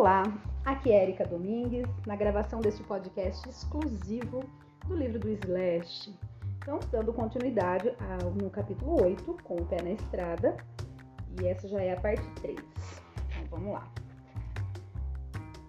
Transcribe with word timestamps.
Olá, 0.00 0.22
aqui 0.64 0.92
é 0.92 1.02
Erika 1.02 1.26
Domingues, 1.26 1.86
na 2.06 2.16
gravação 2.16 2.58
deste 2.58 2.82
podcast 2.84 3.46
exclusivo 3.46 4.42
do 4.86 4.96
livro 4.96 5.18
do 5.18 5.28
Slash. 5.28 6.16
Então, 6.56 6.80
dando 6.90 7.12
continuidade 7.12 7.92
ao, 8.00 8.30
no 8.30 8.48
capítulo 8.48 9.04
8, 9.04 9.36
com 9.44 9.56
o 9.56 9.66
pé 9.66 9.76
na 9.82 9.90
estrada, 9.90 10.56
e 11.38 11.46
essa 11.46 11.68
já 11.68 11.82
é 11.82 11.92
a 11.92 12.00
parte 12.00 12.26
3. 12.40 12.56
Então, 12.56 13.44
vamos 13.50 13.74
lá. 13.74 13.92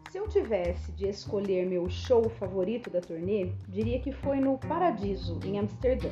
Se 0.09 0.17
eu 0.17 0.29
tivesse 0.29 0.93
de 0.93 1.09
escolher 1.09 1.67
meu 1.67 1.89
show 1.89 2.29
favorito 2.29 2.89
da 2.89 3.01
turnê, 3.01 3.51
diria 3.67 3.99
que 3.99 4.13
foi 4.13 4.39
no 4.39 4.57
Paradiso, 4.59 5.41
em 5.43 5.59
Amsterdã. 5.59 6.07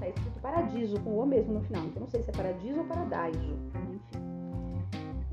Tá 0.00 0.08
escrito 0.08 0.40
Paradiso 0.40 1.00
com 1.02 1.16
o 1.16 1.24
mesmo 1.24 1.54
no 1.54 1.60
final, 1.60 1.84
então 1.84 2.00
não 2.00 2.08
sei 2.08 2.24
se 2.24 2.30
é 2.30 2.32
Paradiso 2.32 2.80
ou 2.80 2.86
Paradiso, 2.86 3.56
enfim. 3.94 4.25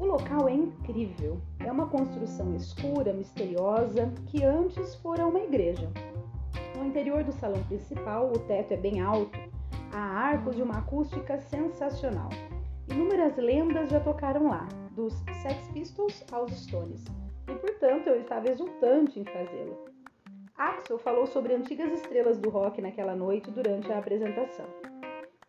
O 0.03 0.05
local 0.05 0.49
é 0.49 0.53
incrível. 0.53 1.39
É 1.61 1.71
uma 1.71 1.87
construção 1.87 2.53
escura, 2.53 3.13
misteriosa, 3.13 4.11
que 4.27 4.43
antes 4.43 4.95
fora 4.95 5.25
uma 5.25 5.39
igreja. 5.39 5.89
No 6.77 6.85
interior 6.85 7.23
do 7.23 7.31
salão 7.31 7.63
principal, 7.63 8.29
o 8.29 8.37
teto 8.39 8.73
é 8.73 8.75
bem 8.75 8.99
alto, 8.99 9.39
há 9.93 9.97
arcos 9.97 10.57
de 10.57 10.61
uma 10.61 10.79
acústica 10.79 11.39
sensacional. 11.39 12.27
Inúmeras 12.91 13.37
lendas 13.37 13.89
já 13.89 14.01
tocaram 14.01 14.49
lá, 14.49 14.67
dos 14.91 15.13
Sex 15.41 15.69
Pistols 15.71 16.21
aos 16.33 16.51
Stones, 16.51 17.05
e 17.47 17.55
portanto 17.55 18.07
eu 18.07 18.19
estava 18.19 18.49
exultante 18.49 19.21
em 19.21 19.23
fazê-lo. 19.23 19.85
Axel 20.57 20.99
falou 20.99 21.25
sobre 21.25 21.53
antigas 21.53 21.93
estrelas 21.93 22.37
do 22.37 22.49
rock 22.49 22.81
naquela 22.81 23.15
noite 23.15 23.49
durante 23.51 23.89
a 23.89 23.99
apresentação. 23.99 24.65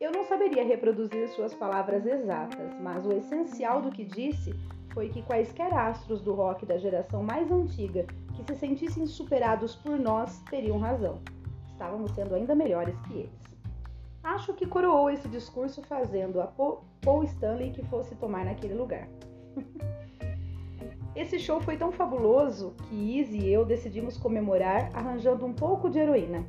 Eu 0.01 0.11
não 0.11 0.25
saberia 0.25 0.65
reproduzir 0.65 1.29
suas 1.29 1.55
palavras 1.55 2.05
exatas, 2.05 2.75
mas 2.81 3.07
o 3.07 3.13
essencial 3.13 3.81
do 3.81 3.91
que 3.91 4.05
disse 4.05 4.53
foi 4.93 5.09
que 5.09 5.23
quaisquer 5.23 5.73
astros 5.73 6.21
do 6.21 6.35
rock 6.35 6.67
da 6.67 6.77
geração 6.77 7.23
mais 7.23 7.51
antiga 7.51 8.05
que 8.35 8.43
se 8.45 8.59
sentissem 8.59 9.07
superados 9.07 9.77
por 9.77 9.99
nós 9.99 10.41
teriam 10.51 10.79
razão. 10.79 11.21
Estávamos 11.69 12.11
sendo 12.13 12.35
ainda 12.35 12.55
melhores 12.55 12.99
que 13.01 13.15
eles. 13.21 13.45
Acho 14.23 14.55
que 14.55 14.67
coroou 14.67 15.11
esse 15.11 15.29
discurso 15.29 15.83
fazendo 15.83 16.41
a 16.41 16.47
Paul 16.47 17.25
Stanley 17.25 17.71
que 17.71 17.85
fosse 17.85 18.15
tomar 18.17 18.45
naquele 18.45 18.75
lugar. 18.75 19.07
Esse 21.15 21.39
show 21.39 21.61
foi 21.61 21.77
tão 21.77 21.93
fabuloso 21.93 22.75
que 22.89 23.21
Izzy 23.21 23.39
e 23.39 23.53
eu 23.53 23.65
decidimos 23.65 24.17
comemorar 24.17 24.91
arranjando 24.93 25.47
um 25.47 25.53
pouco 25.53 25.89
de 25.89 26.01
heroína. 26.01 26.45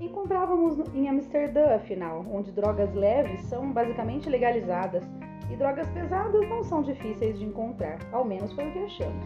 Encontrávamos 0.00 0.76
em 0.92 1.08
Amsterdã, 1.08 1.76
afinal, 1.76 2.26
onde 2.28 2.50
drogas 2.50 2.92
leves 2.94 3.40
são 3.42 3.72
basicamente 3.72 4.28
legalizadas 4.28 5.04
e 5.48 5.54
drogas 5.54 5.88
pesadas 5.90 6.48
não 6.48 6.64
são 6.64 6.82
difíceis 6.82 7.38
de 7.38 7.44
encontrar, 7.44 7.98
ao 8.10 8.24
menos 8.24 8.52
foi 8.54 8.68
o 8.68 8.72
que 8.72 8.78
achamos. 8.80 9.24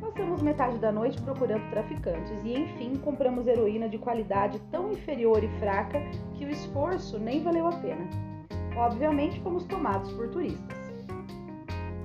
Passamos 0.00 0.40
metade 0.40 0.78
da 0.78 0.90
noite 0.90 1.20
procurando 1.20 1.68
traficantes 1.68 2.42
e, 2.42 2.58
enfim, 2.58 2.96
compramos 2.96 3.46
heroína 3.46 3.86
de 3.86 3.98
qualidade 3.98 4.58
tão 4.70 4.90
inferior 4.92 5.44
e 5.44 5.48
fraca 5.60 6.00
que 6.34 6.46
o 6.46 6.50
esforço 6.50 7.18
nem 7.18 7.42
valeu 7.42 7.66
a 7.66 7.72
pena. 7.72 8.08
Obviamente, 8.74 9.40
fomos 9.40 9.64
tomados 9.64 10.10
por 10.12 10.30
turistas. 10.30 10.78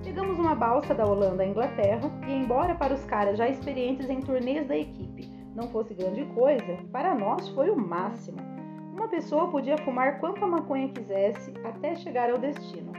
Pegamos 0.03 0.37
uma 0.37 0.55
balsa 0.55 0.93
da 0.93 1.05
Holanda 1.05 1.43
à 1.43 1.47
Inglaterra 1.47 2.11
e, 2.27 2.33
embora 2.33 2.75
para 2.75 2.93
os 2.93 3.05
caras 3.05 3.37
já 3.37 3.47
experientes 3.47 4.09
em 4.09 4.19
turnês 4.19 4.67
da 4.67 4.75
equipe 4.75 5.06
não 5.57 5.67
fosse 5.69 5.91
grande 5.95 6.23
coisa, 6.35 6.77
para 6.91 7.15
nós 7.15 7.49
foi 7.49 7.71
o 7.71 7.75
máximo. 7.75 8.37
Uma 8.93 9.07
pessoa 9.07 9.49
podia 9.49 9.75
fumar 9.79 10.19
quanta 10.19 10.45
maconha 10.45 10.89
quisesse 10.89 11.51
até 11.65 11.95
chegar 11.95 12.29
ao 12.29 12.37
destino. 12.37 12.93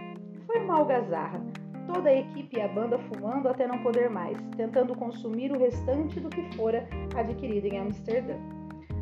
Foi 0.45 0.59
uma 0.59 0.79
algazarra, 0.79 1.41
toda 1.87 2.09
a 2.09 2.17
equipe 2.17 2.57
e 2.57 2.61
a 2.61 2.67
banda 2.67 2.99
fumando 2.99 3.49
até 3.49 3.65
não 3.69 3.79
poder 3.79 4.11
mais, 4.11 4.37
tentando 4.57 4.97
consumir 4.97 5.53
o 5.53 5.59
restante 5.59 6.19
do 6.19 6.29
que 6.29 6.43
fora 6.57 6.89
adquirido 7.17 7.67
em 7.67 7.79
Amsterdã. 7.79 8.35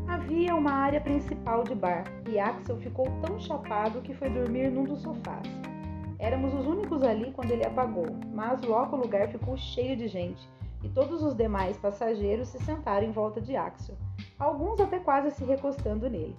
Havia 0.06 0.54
uma 0.54 0.72
área 0.72 1.00
principal 1.00 1.64
de 1.64 1.74
bar 1.74 2.04
e 2.28 2.38
Axel 2.38 2.76
ficou 2.76 3.06
tão 3.22 3.40
chapado 3.40 4.02
que 4.02 4.14
foi 4.14 4.28
dormir 4.28 4.70
num 4.70 4.84
dos 4.84 5.00
sofás. 5.00 5.48
Éramos 6.18 6.52
os 6.52 6.66
únicos 6.66 7.02
ali 7.02 7.32
quando 7.32 7.52
ele 7.52 7.66
apagou, 7.66 8.06
mas 8.34 8.62
logo 8.62 8.96
o 8.96 9.00
lugar 9.00 9.28
ficou 9.28 9.56
cheio 9.56 9.96
de 9.96 10.08
gente 10.08 10.55
e 10.82 10.88
todos 10.88 11.22
os 11.22 11.34
demais 11.34 11.76
passageiros 11.76 12.48
se 12.48 12.58
sentaram 12.58 13.06
em 13.06 13.12
volta 13.12 13.40
de 13.40 13.56
Axel, 13.56 13.96
alguns 14.38 14.80
até 14.80 14.98
quase 14.98 15.30
se 15.30 15.44
recostando 15.44 16.08
nele. 16.08 16.36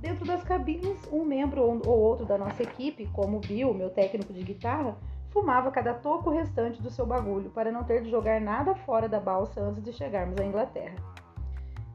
Dentro 0.00 0.26
das 0.26 0.44
cabines, 0.44 1.00
um 1.10 1.24
membro 1.24 1.62
ou 1.62 1.98
outro 1.98 2.26
da 2.26 2.36
nossa 2.36 2.62
equipe, 2.62 3.06
como 3.12 3.40
Bill, 3.40 3.72
meu 3.72 3.88
técnico 3.88 4.32
de 4.32 4.42
guitarra, 4.42 4.96
fumava 5.30 5.70
cada 5.70 5.94
toco 5.94 6.30
restante 6.30 6.80
do 6.80 6.90
seu 6.90 7.06
bagulho 7.06 7.50
para 7.50 7.72
não 7.72 7.82
ter 7.82 8.02
de 8.02 8.10
jogar 8.10 8.40
nada 8.40 8.74
fora 8.74 9.08
da 9.08 9.18
balsa 9.18 9.60
antes 9.60 9.82
de 9.82 9.92
chegarmos 9.92 10.38
à 10.38 10.44
Inglaterra. 10.44 10.94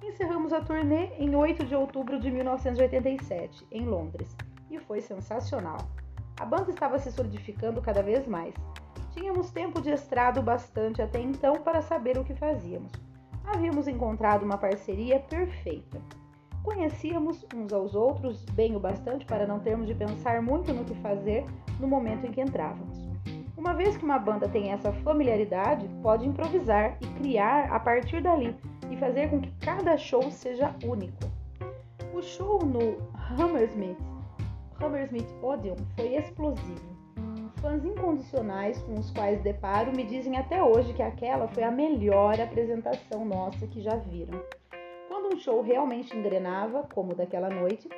Encerramos 0.04 0.52
a 0.52 0.60
turnê 0.60 1.12
em 1.18 1.36
8 1.36 1.66
de 1.66 1.76
outubro 1.76 2.20
de 2.20 2.32
1987, 2.32 3.68
em 3.72 3.86
Londres, 3.86 4.36
e 4.72 4.80
foi 4.80 5.02
sensacional. 5.02 5.78
A 6.40 6.46
banda 6.46 6.72
estava 6.72 6.98
se 6.98 7.12
solidificando 7.12 7.82
cada 7.82 8.02
vez 8.02 8.28
mais, 8.28 8.56
Tínhamos 9.12 9.50
tempo 9.52 9.82
de 9.82 9.90
estrado 9.92 10.42
bastante 10.42 11.02
até 11.02 11.20
então 11.20 11.56
para 11.56 11.82
saber 11.82 12.18
o 12.18 12.24
que 12.24 12.34
fazíamos. 12.34 12.92
Havíamos 13.46 13.88
encontrado 13.88 14.44
uma 14.44 14.58
parceria 14.58 15.20
perfeita. 15.20 16.00
Conhecíamos 16.64 17.46
uns 17.56 17.74
aos 17.74 17.96
outros 17.96 18.46
bem 18.52 18.76
o 18.76 18.80
bastante 18.80 19.26
para 19.26 19.48
não 19.48 19.60
termos 19.60 19.88
de 19.88 19.96
pensar 19.96 20.42
muito 20.42 20.74
no 20.74 20.86
que 20.86 20.94
fazer 20.96 21.46
no 21.80 21.88
momento 21.88 22.26
em 22.26 22.32
que 22.32 22.42
entrávamos. 22.42 23.10
Uma 23.58 23.74
vez 23.74 23.98
que 23.98 24.06
uma 24.06 24.20
banda 24.20 24.48
tem 24.48 24.72
essa 24.72 24.94
familiaridade, 24.94 25.90
pode 26.02 26.28
improvisar 26.28 26.98
e 27.02 27.08
criar 27.20 27.72
a 27.72 27.80
partir 27.80 28.22
dali 28.22 28.56
e 28.90 28.96
fazer 28.98 29.30
com 29.30 29.42
que 29.42 29.52
cada 29.60 29.98
show 29.98 30.30
seja 30.32 30.74
único. 30.84 31.18
O 32.14 32.22
show 32.22 32.60
no 32.60 32.98
Hammersmith, 33.14 33.98
Hammersmith 34.80 35.28
Odeon 35.42 35.76
foi 35.96 36.16
explosivo. 36.16 36.89
Fãs 37.62 37.84
incondicionais 37.84 38.82
com 38.84 38.94
os 38.94 39.12
quais 39.12 39.42
deparo 39.42 39.92
me 39.92 40.06
dizem 40.06 40.38
até 40.38 40.64
hoje 40.64 40.94
que 40.94 41.02
aquela 41.02 41.46
foi 41.50 41.64
a 41.64 41.72
melhor 41.72 42.40
apresentação 42.40 43.26
nossa 43.26 43.68
que 43.68 43.82
já 43.82 43.98
viram. 43.98 44.42
Quando 45.10 45.36
um 45.36 45.38
show 45.38 45.62
realmente 45.62 46.16
engrenava, 46.16 46.88
como 46.94 47.14
daquela 47.14 47.50
noite, 47.50 47.90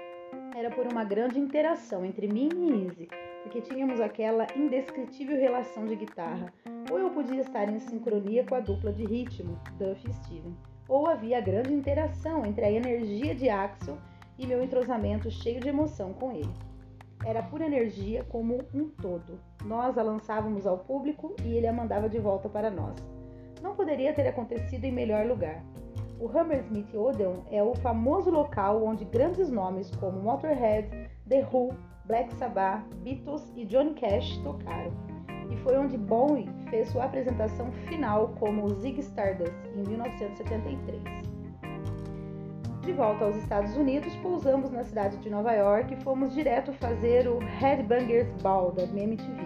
era 0.55 0.71
por 0.71 0.87
uma 0.87 1.03
grande 1.03 1.39
interação 1.39 2.03
entre 2.03 2.27
mim 2.27 2.49
e 2.55 2.87
Izzy, 2.87 3.07
porque 3.43 3.61
tínhamos 3.61 4.01
aquela 4.01 4.47
indescritível 4.55 5.37
relação 5.37 5.85
de 5.85 5.95
guitarra. 5.95 6.51
Ou 6.89 6.97
eu 6.97 7.11
podia 7.11 7.41
estar 7.41 7.69
em 7.69 7.79
sincronia 7.79 8.43
com 8.43 8.55
a 8.55 8.59
dupla 8.59 8.91
de 8.91 9.05
ritmo, 9.05 9.59
Duff 9.77 10.09
e 10.09 10.13
Steven, 10.13 10.57
ou 10.89 11.05
havia 11.05 11.39
grande 11.39 11.71
interação 11.71 12.43
entre 12.47 12.65
a 12.65 12.71
energia 12.71 13.35
de 13.35 13.47
Axel 13.47 13.99
e 14.39 14.47
meu 14.47 14.63
entrosamento 14.63 15.29
cheio 15.29 15.59
de 15.59 15.69
emoção 15.69 16.13
com 16.13 16.31
ele 16.31 16.70
era 17.25 17.43
pura 17.43 17.65
energia 17.65 18.23
como 18.29 18.59
um 18.73 18.89
todo. 18.89 19.39
Nós 19.65 19.97
a 19.97 20.03
lançávamos 20.03 20.65
ao 20.65 20.79
público 20.79 21.35
e 21.43 21.55
ele 21.55 21.67
a 21.67 21.73
mandava 21.73 22.09
de 22.09 22.19
volta 22.19 22.49
para 22.49 22.71
nós. 22.71 22.95
Não 23.61 23.75
poderia 23.75 24.13
ter 24.13 24.27
acontecido 24.27 24.85
em 24.85 24.91
melhor 24.91 25.25
lugar. 25.25 25.63
O 26.19 26.27
Hammersmith 26.27 26.93
Odeon 26.93 27.37
é 27.49 27.63
o 27.63 27.75
famoso 27.75 28.29
local 28.29 28.83
onde 28.83 29.05
grandes 29.05 29.49
nomes 29.49 29.89
como 29.95 30.21
Motorhead, 30.21 31.09
The 31.27 31.47
Who, 31.51 31.75
Black 32.05 32.33
Sabbath, 32.35 32.83
Beatles 33.03 33.51
e 33.55 33.65
Johnny 33.65 33.93
Cash 33.93 34.37
tocaram. 34.37 34.91
E 35.49 35.57
foi 35.57 35.77
onde 35.77 35.97
Bowie 35.97 36.49
fez 36.69 36.89
sua 36.89 37.05
apresentação 37.05 37.71
final 37.87 38.29
como 38.39 38.69
Zig 38.69 38.99
Stardust 38.99 39.53
em 39.75 39.87
1973. 39.89 41.20
De 42.81 42.93
volta 42.93 43.25
aos 43.25 43.35
Estados 43.35 43.77
Unidos, 43.77 44.15
pousamos 44.23 44.71
na 44.71 44.83
cidade 44.83 45.15
de 45.17 45.29
Nova 45.29 45.53
York 45.53 45.93
e 45.93 46.03
fomos 46.03 46.33
direto 46.33 46.73
fazer 46.73 47.27
o 47.27 47.37
Headbangers 47.37 48.33
Ball 48.41 48.71
da 48.71 48.81
MTV. 48.83 49.39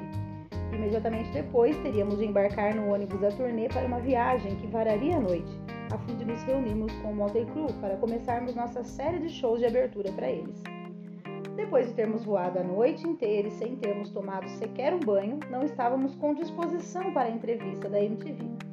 Imediatamente 0.72 1.30
depois, 1.34 1.78
teríamos 1.80 2.18
de 2.18 2.26
embarcar 2.26 2.74
no 2.74 2.94
ônibus 2.94 3.20
da 3.20 3.30
turnê 3.32 3.68
para 3.68 3.86
uma 3.88 4.00
viagem 4.00 4.56
que 4.56 4.68
vararia 4.68 5.18
a 5.18 5.20
noite, 5.20 5.52
a 5.94 5.98
fim 5.98 6.16
de 6.16 6.24
nos 6.24 6.42
reunirmos 6.44 6.94
com 7.02 7.12
o 7.12 7.16
Motley 7.16 7.46
Crue 7.48 7.74
para 7.82 7.98
começarmos 7.98 8.56
nossa 8.56 8.86
série 8.86 9.20
de 9.20 9.30
shows 9.30 9.60
de 9.60 9.66
abertura 9.66 10.14
para 10.14 10.30
eles. 10.30 10.64
Depois 11.58 11.90
de 11.90 11.94
termos 11.94 12.24
voado 12.24 12.60
a 12.60 12.64
noite 12.64 13.06
inteira 13.06 13.50
e 13.50 13.52
sem 13.52 13.76
termos 13.76 14.12
tomado 14.12 14.48
sequer 14.52 14.94
um 14.94 15.00
banho, 15.02 15.42
não 15.50 15.62
estávamos 15.62 16.16
com 16.16 16.34
disposição 16.34 17.12
para 17.12 17.28
a 17.28 17.31
entrevista 17.31 17.90
da 17.90 18.02
MTV. 18.02 18.65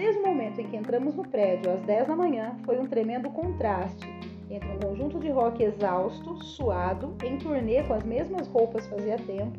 Desde 0.00 0.18
o 0.18 0.26
momento 0.26 0.58
em 0.58 0.66
que 0.66 0.78
entramos 0.78 1.14
no 1.14 1.28
prédio 1.28 1.70
às 1.70 1.82
10 1.82 2.08
da 2.08 2.16
manhã, 2.16 2.56
foi 2.64 2.78
um 2.78 2.86
tremendo 2.86 3.28
contraste 3.28 4.08
entre 4.48 4.66
um 4.70 4.78
conjunto 4.78 5.18
de 5.18 5.28
rock 5.28 5.62
exausto, 5.62 6.42
suado, 6.42 7.14
em 7.22 7.36
turnê 7.36 7.82
com 7.82 7.92
as 7.92 8.02
mesmas 8.02 8.48
roupas 8.48 8.86
fazia 8.86 9.18
tempo, 9.18 9.58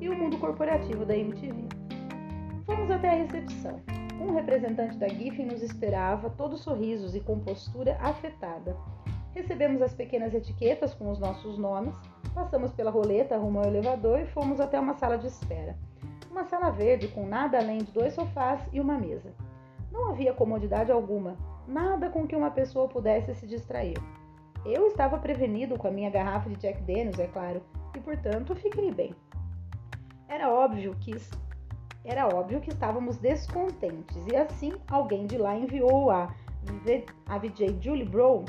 e 0.00 0.08
o 0.08 0.16
mundo 0.16 0.38
corporativo 0.38 1.04
da 1.04 1.16
MTV. 1.16 1.64
Fomos 2.64 2.88
até 2.88 3.08
a 3.08 3.14
recepção. 3.14 3.80
Um 4.20 4.32
representante 4.32 4.96
da 4.96 5.08
Giffen 5.08 5.46
nos 5.46 5.60
esperava, 5.60 6.30
todo 6.30 6.56
sorrisos 6.56 7.16
e 7.16 7.20
com 7.20 7.40
postura 7.40 7.98
afetada. 8.00 8.76
Recebemos 9.32 9.82
as 9.82 9.92
pequenas 9.92 10.32
etiquetas 10.32 10.94
com 10.94 11.10
os 11.10 11.18
nossos 11.18 11.58
nomes, 11.58 11.96
passamos 12.32 12.70
pela 12.70 12.92
roleta 12.92 13.36
rumo 13.36 13.58
ao 13.58 13.66
elevador 13.66 14.20
e 14.20 14.26
fomos 14.26 14.60
até 14.60 14.78
uma 14.78 14.94
sala 14.94 15.18
de 15.18 15.26
espera. 15.26 15.76
Uma 16.30 16.44
sala 16.44 16.70
verde 16.70 17.08
com 17.08 17.26
nada 17.26 17.58
além 17.58 17.78
de 17.78 17.90
dois 17.90 18.14
sofás 18.14 18.60
e 18.72 18.80
uma 18.80 18.96
mesa. 18.96 19.34
Não 19.94 20.10
havia 20.10 20.34
comodidade 20.34 20.90
alguma, 20.90 21.36
nada 21.68 22.10
com 22.10 22.26
que 22.26 22.34
uma 22.34 22.50
pessoa 22.50 22.88
pudesse 22.88 23.32
se 23.36 23.46
distrair. 23.46 23.96
Eu 24.66 24.88
estava 24.88 25.18
prevenido 25.18 25.78
com 25.78 25.86
a 25.86 25.90
minha 25.92 26.10
garrafa 26.10 26.50
de 26.50 26.56
Jack 26.56 26.82
Daniels, 26.82 27.18
é 27.20 27.28
claro, 27.28 27.62
e 27.96 28.00
portanto 28.00 28.56
fiquei 28.56 28.90
bem. 28.90 29.14
Era 30.28 30.52
óbvio 30.52 30.96
que 30.96 31.14
era 32.04 32.26
óbvio 32.26 32.60
que 32.60 32.70
estávamos 32.70 33.16
descontentes 33.18 34.26
e 34.26 34.36
assim 34.36 34.72
alguém 34.90 35.26
de 35.26 35.38
lá 35.38 35.56
enviou 35.56 36.10
a, 36.10 36.34
a 37.26 37.38
VJ 37.38 37.78
Julie 37.80 38.04
Brown. 38.04 38.44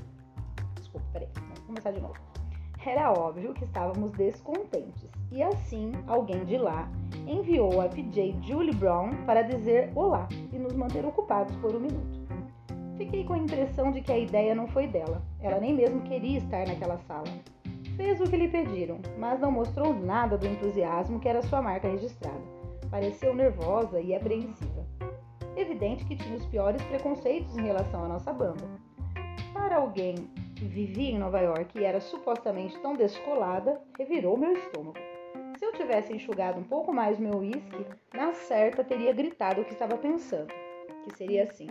Desculpa, 0.75 1.05
peraí, 1.13 1.29
vamos 1.35 1.59
começar 1.59 1.91
de 1.91 2.01
novo. 2.01 2.15
Era 2.83 3.13
óbvio 3.13 3.53
que 3.53 3.63
estávamos 3.63 4.11
descontentes 4.13 5.09
e 5.31 5.43
assim 5.43 5.91
alguém 6.07 6.43
de 6.43 6.57
lá 6.57 6.89
enviou 7.27 7.81
a 7.81 7.87
VJ 7.87 8.37
Julie 8.41 8.75
Brown 8.75 9.25
para 9.25 9.41
dizer 9.41 9.91
olá 9.95 10.27
e 10.51 10.57
nos 10.57 10.73
manter 10.73 11.05
ocupados 11.05 11.55
por 11.57 11.75
um 11.75 11.79
minuto. 11.79 12.25
Fiquei 12.97 13.23
com 13.25 13.33
a 13.33 13.37
impressão 13.37 13.91
de 13.91 14.01
que 14.01 14.11
a 14.11 14.17
ideia 14.17 14.55
não 14.55 14.67
foi 14.67 14.87
dela. 14.87 15.21
Ela 15.41 15.59
nem 15.59 15.73
mesmo 15.73 16.01
queria 16.01 16.37
estar 16.37 16.65
naquela 16.65 16.97
sala. 16.99 17.27
Fez 17.97 18.19
o 18.21 18.29
que 18.29 18.37
lhe 18.37 18.47
pediram, 18.47 18.99
mas 19.17 19.39
não 19.39 19.51
mostrou 19.51 19.93
nada 19.93 20.37
do 20.37 20.47
entusiasmo 20.47 21.19
que 21.19 21.27
era 21.27 21.41
sua 21.41 21.61
marca 21.61 21.87
registrada. 21.87 22.41
Pareceu 22.89 23.33
nervosa 23.33 23.99
e 23.99 24.15
apreensiva. 24.15 24.85
Evidente 25.57 26.05
que 26.05 26.15
tinha 26.15 26.37
os 26.37 26.45
piores 26.45 26.81
preconceitos 26.83 27.57
em 27.57 27.63
relação 27.63 28.03
à 28.03 28.07
nossa 28.07 28.31
banda. 28.31 28.65
Para 29.53 29.77
alguém 29.77 30.15
que 30.55 30.65
vivia 30.65 31.11
em 31.11 31.17
Nova 31.17 31.39
York 31.39 31.77
e 31.77 31.83
era 31.83 31.99
supostamente 31.99 32.77
tão 32.79 32.93
descolada, 32.93 33.81
revirou 33.97 34.37
meu 34.37 34.53
estômago. 34.53 35.14
Se 35.57 35.63
eu 35.63 35.71
tivesse 35.71 36.13
enxugado 36.13 36.59
um 36.59 36.63
pouco 36.63 36.91
mais 36.91 37.17
meu 37.17 37.37
uísque, 37.37 37.85
na 38.13 38.33
certa 38.33 38.83
teria 38.83 39.13
gritado 39.13 39.61
o 39.61 39.65
que 39.65 39.71
estava 39.71 39.97
pensando. 39.97 40.53
Que 41.03 41.15
seria 41.15 41.43
assim: 41.43 41.67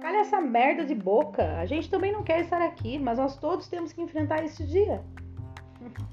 Calha 0.00 0.18
essa 0.18 0.40
merda 0.40 0.84
de 0.84 0.94
boca! 0.94 1.58
A 1.58 1.66
gente 1.66 1.90
também 1.90 2.12
não 2.12 2.22
quer 2.22 2.40
estar 2.40 2.62
aqui, 2.62 2.98
mas 2.98 3.18
nós 3.18 3.36
todos 3.36 3.66
temos 3.66 3.92
que 3.92 4.00
enfrentar 4.00 4.44
esse 4.44 4.64
dia. 4.64 5.02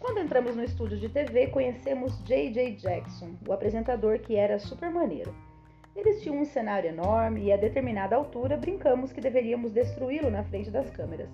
Quando 0.00 0.18
entramos 0.18 0.56
no 0.56 0.64
estúdio 0.64 0.98
de 0.98 1.08
TV, 1.08 1.48
conhecemos 1.48 2.18
J.J. 2.24 2.76
Jackson, 2.76 3.36
o 3.46 3.52
apresentador 3.52 4.18
que 4.18 4.34
era 4.34 4.58
super 4.58 4.90
maneiro. 4.90 5.32
Eles 5.94 6.22
tinham 6.22 6.40
um 6.40 6.44
cenário 6.44 6.88
enorme 6.88 7.44
e 7.44 7.52
a 7.52 7.56
determinada 7.56 8.16
altura 8.16 8.56
brincamos 8.56 9.12
que 9.12 9.20
deveríamos 9.20 9.72
destruí-lo 9.72 10.30
na 10.30 10.42
frente 10.44 10.70
das 10.70 10.90
câmeras. 10.90 11.28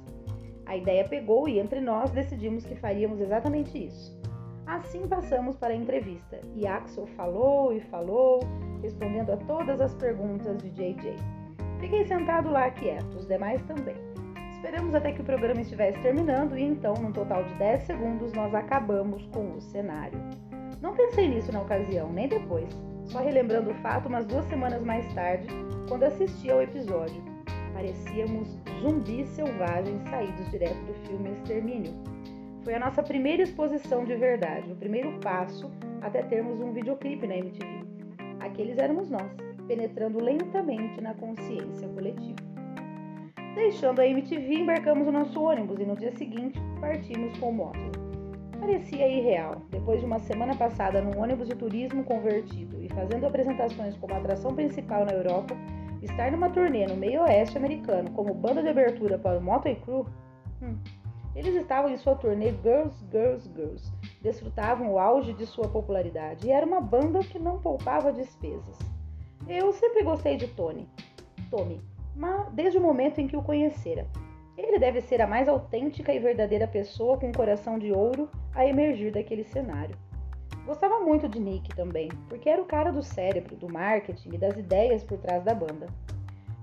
A 0.66 0.76
ideia 0.76 1.06
pegou 1.06 1.48
e 1.48 1.58
entre 1.58 1.80
nós 1.80 2.10
decidimos 2.10 2.64
que 2.64 2.74
faríamos 2.74 3.20
exatamente 3.20 3.86
isso. 3.86 4.23
Assim 4.66 5.06
passamos 5.06 5.56
para 5.56 5.74
a 5.74 5.76
entrevista 5.76 6.40
e 6.54 6.66
Axel 6.66 7.06
falou 7.08 7.72
e 7.72 7.80
falou, 7.82 8.40
respondendo 8.82 9.30
a 9.32 9.36
todas 9.36 9.80
as 9.80 9.94
perguntas 9.94 10.56
de 10.58 10.70
JJ. 10.70 11.16
Fiquei 11.80 12.06
sentado 12.06 12.50
lá 12.50 12.70
quieto, 12.70 13.14
os 13.14 13.26
demais 13.26 13.60
também. 13.62 13.96
Esperamos 14.52 14.94
até 14.94 15.12
que 15.12 15.20
o 15.20 15.24
programa 15.24 15.60
estivesse 15.60 16.00
terminando 16.00 16.56
e 16.56 16.62
então, 16.62 16.94
num 16.94 17.12
total 17.12 17.44
de 17.44 17.54
10 17.56 17.82
segundos, 17.82 18.32
nós 18.32 18.54
acabamos 18.54 19.26
com 19.26 19.52
o 19.52 19.60
cenário. 19.60 20.18
Não 20.80 20.94
pensei 20.94 21.28
nisso 21.28 21.52
na 21.52 21.60
ocasião, 21.60 22.10
nem 22.10 22.28
depois, 22.28 22.68
só 23.04 23.18
relembrando 23.18 23.70
o 23.70 23.74
fato 23.76 24.08
umas 24.08 24.24
duas 24.24 24.46
semanas 24.46 24.82
mais 24.82 25.06
tarde, 25.12 25.46
quando 25.86 26.04
assisti 26.04 26.50
ao 26.50 26.62
episódio. 26.62 27.22
Parecíamos 27.74 28.48
zumbis 28.80 29.28
selvagens 29.28 30.02
saídos 30.08 30.50
direto 30.50 30.80
do 30.86 30.94
filme 31.06 31.32
Extermínio. 31.32 32.13
Foi 32.64 32.72
a 32.72 32.80
nossa 32.80 33.02
primeira 33.02 33.42
exposição 33.42 34.06
de 34.06 34.16
verdade, 34.16 34.72
o 34.72 34.76
primeiro 34.76 35.20
passo 35.20 35.70
até 36.00 36.22
termos 36.22 36.58
um 36.62 36.72
videoclipe 36.72 37.26
na 37.26 37.36
MTV. 37.36 37.84
Aqueles 38.40 38.78
éramos 38.78 39.10
nós, 39.10 39.30
penetrando 39.68 40.18
lentamente 40.18 40.98
na 40.98 41.12
consciência 41.12 41.86
coletiva. 41.88 42.38
Deixando 43.54 44.00
a 44.00 44.06
MTV, 44.06 44.54
embarcamos 44.54 45.06
o 45.06 45.12
nosso 45.12 45.42
ônibus 45.42 45.78
e 45.78 45.84
no 45.84 45.94
dia 45.94 46.10
seguinte 46.12 46.58
partimos 46.80 47.36
com 47.36 47.50
o 47.50 47.52
moto. 47.52 48.00
Parecia 48.58 49.06
irreal, 49.08 49.60
depois 49.70 50.00
de 50.00 50.06
uma 50.06 50.18
semana 50.20 50.56
passada 50.56 51.02
num 51.02 51.20
ônibus 51.20 51.48
de 51.48 51.54
turismo 51.54 52.02
convertido 52.02 52.82
e 52.82 52.88
fazendo 52.88 53.26
apresentações 53.26 53.94
como 53.98 54.14
atração 54.14 54.54
principal 54.54 55.04
na 55.04 55.12
Europa, 55.12 55.54
estar 56.00 56.32
numa 56.32 56.48
turnê 56.48 56.86
no 56.86 56.96
meio 56.96 57.20
oeste 57.24 57.58
americano 57.58 58.10
como 58.12 58.32
banda 58.32 58.62
de 58.62 58.70
abertura 58.70 59.18
para 59.18 59.38
o 59.38 59.42
Motley 59.42 59.76
Crue. 59.76 60.06
Hum. 60.62 61.03
Eles 61.34 61.54
estavam 61.54 61.90
em 61.90 61.96
sua 61.96 62.14
turnê 62.14 62.52
Girls, 62.62 63.04
Girls, 63.10 63.50
Girls, 63.54 63.92
desfrutavam 64.22 64.92
o 64.92 64.98
auge 64.98 65.32
de 65.32 65.44
sua 65.46 65.68
popularidade 65.68 66.46
e 66.46 66.50
era 66.50 66.64
uma 66.64 66.80
banda 66.80 67.18
que 67.20 67.38
não 67.38 67.60
poupava 67.60 68.12
despesas. 68.12 68.78
Eu 69.48 69.72
sempre 69.72 70.02
gostei 70.02 70.36
de 70.36 70.46
Tony, 70.48 70.88
Tommy, 71.50 71.80
mas 72.14 72.50
desde 72.52 72.78
o 72.78 72.80
momento 72.80 73.20
em 73.20 73.26
que 73.26 73.36
o 73.36 73.42
conhecera. 73.42 74.06
Ele 74.56 74.78
deve 74.78 75.00
ser 75.00 75.20
a 75.20 75.26
mais 75.26 75.48
autêntica 75.48 76.14
e 76.14 76.20
verdadeira 76.20 76.68
pessoa 76.68 77.18
com 77.18 77.28
um 77.28 77.32
coração 77.32 77.78
de 77.78 77.90
ouro 77.90 78.30
a 78.54 78.64
emergir 78.64 79.12
daquele 79.12 79.42
cenário. 79.42 79.96
Gostava 80.64 81.00
muito 81.00 81.28
de 81.28 81.40
Nick 81.40 81.74
também, 81.74 82.08
porque 82.28 82.48
era 82.48 82.62
o 82.62 82.66
cara 82.66 82.90
do 82.90 83.02
cérebro, 83.02 83.56
do 83.56 83.70
marketing 83.70 84.34
e 84.34 84.38
das 84.38 84.56
ideias 84.56 85.02
por 85.02 85.18
trás 85.18 85.42
da 85.42 85.52
banda. 85.52 85.88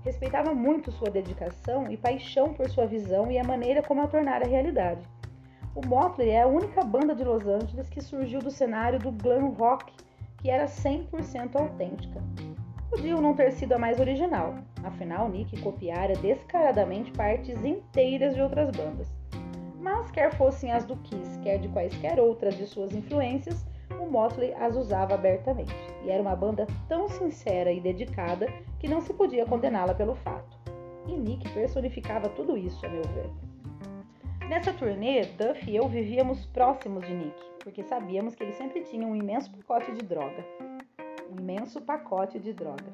Respeitava 0.04 0.52
muito 0.52 0.90
sua 0.90 1.10
dedicação 1.10 1.90
e 1.90 1.96
paixão 1.96 2.52
por 2.52 2.68
sua 2.68 2.86
visão 2.86 3.30
e 3.30 3.38
a 3.38 3.44
maneira 3.44 3.82
como 3.82 4.02
a 4.02 4.06
tornara 4.08 4.46
realidade. 4.46 5.06
O 5.74 5.86
Motley 5.86 6.30
é 6.30 6.42
a 6.42 6.46
única 6.46 6.82
banda 6.82 7.14
de 7.14 7.24
Los 7.24 7.46
Angeles 7.46 7.88
que 7.88 8.02
surgiu 8.02 8.40
do 8.40 8.50
cenário 8.50 8.98
do 8.98 9.12
glam 9.12 9.50
rock, 9.50 9.92
que 10.38 10.50
era 10.50 10.66
100% 10.66 11.54
autêntica. 11.54 12.20
Podiam 12.90 13.22
não 13.22 13.34
ter 13.34 13.52
sido 13.52 13.72
a 13.72 13.78
mais 13.78 13.98
original, 13.98 14.56
afinal 14.84 15.28
Nick 15.28 15.58
copiara 15.62 16.14
descaradamente 16.16 17.10
partes 17.12 17.64
inteiras 17.64 18.34
de 18.34 18.42
outras 18.42 18.70
bandas. 18.70 19.08
Mas 19.80 20.10
quer 20.10 20.34
fossem 20.34 20.70
as 20.72 20.84
do 20.84 20.96
Kiss, 20.96 21.38
quer 21.42 21.58
de 21.58 21.68
quaisquer 21.68 22.20
outras 22.20 22.54
de 22.56 22.66
suas 22.66 22.92
influências, 22.92 23.64
o 24.02 24.10
Motley 24.10 24.52
as 24.54 24.76
usava 24.76 25.14
abertamente, 25.14 25.74
e 26.04 26.10
era 26.10 26.22
uma 26.22 26.36
banda 26.36 26.66
tão 26.88 27.08
sincera 27.08 27.72
e 27.72 27.80
dedicada 27.80 28.46
que 28.78 28.88
não 28.88 29.00
se 29.00 29.12
podia 29.14 29.46
condená-la 29.46 29.94
pelo 29.94 30.14
fato. 30.16 30.58
E 31.06 31.16
Nick 31.16 31.48
personificava 31.52 32.28
tudo 32.28 32.56
isso, 32.56 32.84
a 32.84 32.88
meu 32.88 33.02
ver. 33.02 33.30
Nessa 34.48 34.72
turnê, 34.72 35.24
Duff 35.24 35.70
e 35.70 35.76
eu 35.76 35.88
vivíamos 35.88 36.44
próximos 36.46 37.06
de 37.06 37.14
Nick, 37.14 37.40
porque 37.60 37.82
sabíamos 37.82 38.34
que 38.34 38.42
ele 38.42 38.52
sempre 38.52 38.82
tinha 38.82 39.06
um 39.06 39.16
imenso 39.16 39.50
pacote 39.50 39.92
de 39.92 40.04
droga 40.04 40.44
um 41.32 41.40
imenso 41.40 41.80
pacote 41.80 42.38
de 42.38 42.52
droga. 42.52 42.84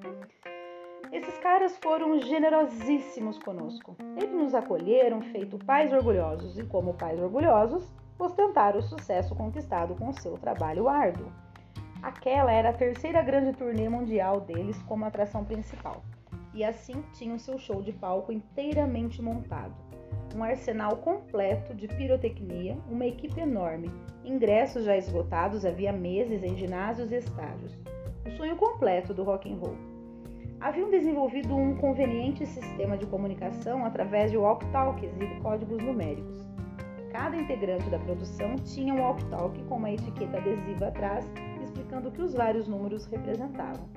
Esses 1.11 1.37
caras 1.39 1.77
foram 1.79 2.21
generosíssimos 2.21 3.39
conosco. 3.39 3.97
Eles 4.17 4.33
nos 4.33 4.55
acolheram 4.55 5.21
feito 5.23 5.59
pais 5.59 5.93
orgulhosos 5.93 6.59
e, 6.59 6.65
como 6.65 6.95
pais 6.95 7.19
orgulhosos, 7.19 7.91
ostentaram 8.19 8.79
o 8.81 8.83
sucesso 8.83 9.35
conquistado 9.35 9.95
com 9.95 10.13
seu 10.13 10.37
trabalho 10.39 10.89
árduo. 10.89 11.31
Aquela 12.03 12.53
era 12.53 12.71
a 12.71 12.73
terceira 12.73 13.23
grande 13.23 13.53
turnê 13.57 13.89
mundial 13.89 14.41
deles 14.41 14.81
como 14.83 15.05
atração 15.05 15.45
principal, 15.45 16.03
e 16.55 16.65
assim 16.65 17.03
tinham 17.13 17.39
seu 17.39 17.59
show 17.59 17.83
de 17.83 17.93
palco 17.93 18.33
inteiramente 18.33 19.21
montado. 19.21 19.75
Um 20.35 20.43
arsenal 20.43 20.97
completo 20.99 21.75
de 21.75 21.89
pirotecnia, 21.89 22.77
uma 22.91 23.07
equipe 23.07 23.41
enorme, 23.41 23.91
ingressos 24.25 24.85
já 24.85 24.97
esgotados 24.97 25.65
havia 25.65 25.93
meses 25.93 26.43
em 26.43 26.57
ginásios 26.57 27.11
e 27.11 27.17
estádios 27.17 27.77
o 28.29 28.37
sonho 28.37 28.57
completo 28.57 29.15
do 29.15 29.25
rock 29.25 29.51
and 29.51 29.57
roll. 29.57 29.77
Haviam 30.61 30.91
desenvolvido 30.91 31.55
um 31.55 31.77
conveniente 31.77 32.45
sistema 32.47 32.97
de 32.97 33.07
comunicação 33.07 33.85
através 33.85 34.31
de 34.31 34.37
walkie-talkies 34.37 35.13
e 35.21 35.41
códigos 35.41 35.83
numéricos. 35.83 36.48
Cada 37.19 37.37
integrante 37.37 37.91
da 37.91 37.99
produção 37.99 38.55
tinha 38.59 38.95
um 38.95 39.01
walkie-talkie 39.01 39.65
com 39.65 39.75
uma 39.75 39.91
etiqueta 39.91 40.37
adesiva 40.37 40.87
atrás 40.87 41.29
explicando 41.61 42.11
o 42.11 42.13
que 42.13 42.23
os 42.23 42.33
vários 42.33 42.69
números 42.69 43.07
representavam. 43.07 43.89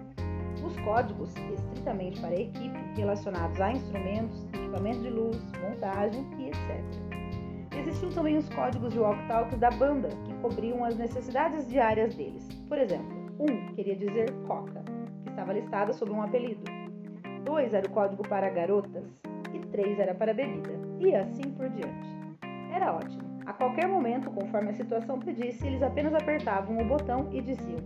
Os 0.66 0.76
códigos, 0.80 1.32
estritamente 1.54 2.20
para 2.20 2.32
a 2.32 2.42
equipe, 2.42 2.80
relacionados 2.98 3.62
a 3.62 3.74
instrumentos, 3.74 4.44
equipamento 4.46 5.02
de 5.02 5.12
luz, 5.12 5.40
montagem 5.62 6.26
e 6.40 6.48
etc. 6.48 7.80
Existiam 7.80 8.10
também 8.10 8.38
os 8.38 8.50
códigos 8.50 8.92
de 8.92 9.00
walkie-talkies 9.00 9.60
da 9.60 9.70
banda, 9.70 10.10
que 10.26 10.34
cobriam 10.42 10.84
as 10.84 10.98
necessidades 10.98 11.70
diárias 11.70 12.16
deles. 12.16 12.50
Por 12.68 12.80
exemplo, 12.80 13.16
1 13.40 13.44
um 13.44 13.76
queria 13.76 13.98
dizer 13.98 14.34
Coca, 14.48 14.84
que 15.24 15.30
estava 15.30 15.54
listada 15.54 15.94
sob 15.94 16.12
um 16.12 16.24
apelido. 16.24 16.64
2 17.46 17.74
era 17.76 17.86
o 17.86 17.92
código 17.92 18.28
para 18.28 18.50
garotas 18.50 19.06
e 19.54 19.60
3 19.60 20.00
era 20.00 20.16
para 20.16 20.34
bebida, 20.34 20.74
e 21.00 21.16
assim 21.16 21.52
por 21.52 21.70
diante. 21.70 22.21
Era 22.72 22.94
ótimo. 22.94 23.22
A 23.46 23.54
qualquer 23.54 23.88
momento, 23.88 24.32
conforme 24.32 24.70
a 24.70 24.74
situação 24.74 25.20
pedisse, 25.20 25.68
eles 25.68 25.84
apenas 25.84 26.14
apertavam 26.14 26.80
o 26.80 26.86
botão 26.86 27.28
e 27.32 27.42
diziam: 27.42 27.80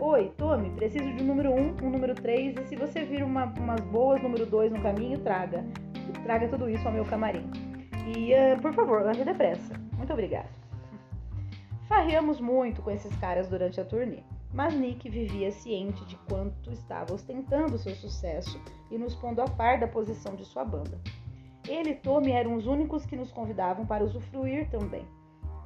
Oi, 0.00 0.32
tome, 0.36 0.70
preciso 0.70 1.12
de 1.12 1.22
um 1.22 1.26
número 1.26 1.52
1, 1.52 1.84
um 1.84 1.90
número 1.90 2.14
3 2.14 2.56
e 2.56 2.64
se 2.64 2.76
você 2.76 3.04
vir 3.04 3.22
uma, 3.22 3.44
umas 3.44 3.80
boas 3.82 4.22
número 4.22 4.46
2 4.46 4.72
no 4.72 4.82
caminho, 4.82 5.20
traga. 5.20 5.64
Traga 6.24 6.48
tudo 6.48 6.68
isso 6.68 6.86
ao 6.86 6.94
meu 6.94 7.04
camarim. 7.04 7.48
E, 8.16 8.32
uh, 8.32 8.60
por 8.60 8.72
favor, 8.72 9.06
ande 9.06 9.24
depressa. 9.24 9.74
Muito 9.96 10.12
obrigada. 10.12 10.48
Farreamos 11.88 12.40
muito 12.40 12.80
com 12.80 12.90
esses 12.90 13.14
caras 13.16 13.48
durante 13.48 13.80
a 13.80 13.84
turnê. 13.84 14.22
mas 14.52 14.74
Nick 14.74 15.08
vivia 15.08 15.50
ciente 15.50 16.04
de 16.06 16.16
quanto 16.28 16.70
estava 16.70 17.14
ostentando 17.14 17.78
seu 17.78 17.94
sucesso 17.94 18.60
e 18.90 18.98
nos 18.98 19.14
pondo 19.14 19.40
a 19.42 19.46
par 19.46 19.78
da 19.78 19.86
posição 19.86 20.34
de 20.34 20.44
sua 20.44 20.64
banda. 20.64 20.98
Ele 21.68 21.90
e 21.90 21.94
Tommy 21.94 22.32
eram 22.32 22.54
os 22.54 22.66
únicos 22.66 23.06
que 23.06 23.16
nos 23.16 23.32
convidavam 23.32 23.86
para 23.86 24.04
usufruir 24.04 24.68
também. 24.70 25.06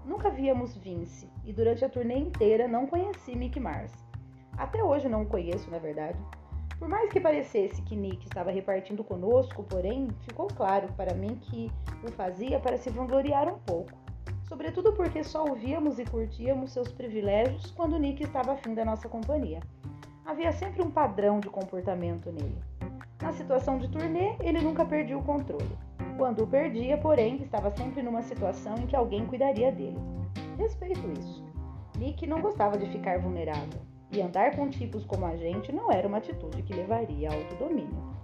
Nunca 0.04 0.30
víamos 0.30 0.76
Vince 0.76 1.28
e 1.44 1.52
durante 1.52 1.84
a 1.84 1.88
turnê 1.88 2.16
inteira 2.18 2.68
não 2.68 2.86
conheci 2.86 3.34
Mick 3.34 3.58
Mars. 3.58 3.92
Até 4.56 4.82
hoje 4.82 5.08
não 5.08 5.22
o 5.22 5.26
conheço, 5.26 5.70
na 5.70 5.78
verdade. 5.78 6.18
Por 6.78 6.88
mais 6.88 7.10
que 7.10 7.20
parecesse 7.20 7.82
que 7.82 7.96
Nick 7.96 8.24
estava 8.26 8.50
repartindo 8.50 9.02
conosco, 9.02 9.62
porém, 9.64 10.08
ficou 10.20 10.46
claro 10.46 10.88
para 10.92 11.14
mim 11.14 11.36
que 11.36 11.70
o 12.06 12.12
fazia 12.12 12.60
para 12.60 12.76
se 12.76 12.90
vangloriar 12.90 13.48
um 13.48 13.58
pouco 13.58 14.06
sobretudo 14.48 14.92
porque 14.92 15.24
só 15.24 15.44
ouvíamos 15.44 15.98
e 15.98 16.04
curtíamos 16.04 16.72
seus 16.72 16.92
privilégios 16.92 17.70
quando 17.72 17.98
Nick 17.98 18.22
estava 18.22 18.52
afim 18.52 18.74
da 18.74 18.84
nossa 18.84 19.08
companhia. 19.08 19.60
Havia 20.24 20.52
sempre 20.52 20.82
um 20.82 20.90
padrão 20.90 21.40
de 21.40 21.48
comportamento 21.48 22.32
nele. 22.32 22.58
Na 23.20 23.32
situação 23.32 23.78
de 23.78 23.88
turnê, 23.88 24.37
ele 24.40 24.61
nunca 24.61 24.85
perdia 24.85 25.16
o 25.16 25.23
controle. 25.23 25.76
Quando 26.16 26.44
o 26.44 26.46
perdia, 26.46 26.96
porém, 26.99 27.42
estava 27.42 27.70
sempre 27.70 28.02
numa 28.02 28.23
situação 28.23 28.76
em 28.76 28.87
que 28.87 28.96
alguém 28.96 29.26
cuidaria 29.26 29.73
dele. 29.73 29.99
Respeito 30.58 31.00
isso. 31.18 31.44
Nick 31.99 32.26
não 32.26 32.40
gostava 32.40 32.76
de 32.76 32.87
ficar 32.90 33.18
vulnerável, 33.18 33.80
e 34.12 34.20
andar 34.20 34.54
com 34.54 34.68
tipos 34.68 35.04
como 35.04 35.26
a 35.26 35.37
gente 35.37 35.73
não 35.73 35.90
era 35.90 36.06
uma 36.06 36.18
atitude 36.18 36.62
que 36.62 36.75
levaria 36.75 37.30
ao 37.30 37.38
autodomínio. 37.38 38.16